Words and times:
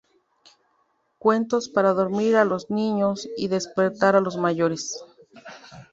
Cuentos 1.19 1.69
para 1.69 1.93
"dormir 1.93 2.35
a 2.35 2.43
los 2.43 2.71
niños, 2.71 3.29
y 3.37 3.49
despertar 3.49 4.15
a 4.15 4.19
los 4.19 4.35
mayores". 4.35 5.05